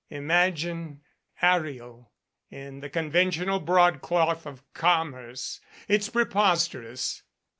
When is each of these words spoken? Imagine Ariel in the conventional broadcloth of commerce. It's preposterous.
Imagine 0.09 1.01
Ariel 1.43 2.11
in 2.49 2.79
the 2.79 2.89
conventional 2.89 3.59
broadcloth 3.59 4.47
of 4.47 4.63
commerce. 4.73 5.61
It's 5.87 6.09
preposterous. 6.09 7.21